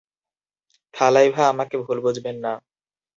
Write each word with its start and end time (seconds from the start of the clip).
থালাইভা, 0.93 1.43
আমাকে 1.47 1.75
ভুল 1.77 1.97
বুঝবেন 2.03 2.35
না। 2.45 2.53